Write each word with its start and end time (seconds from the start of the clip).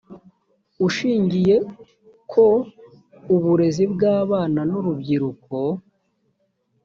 ushingiye 0.85 1.55
ko 2.31 2.45
uburezi 3.35 3.83
bw 3.93 4.01
abana 4.17 4.59
n 4.69 4.71
urubyiruko 4.79 5.57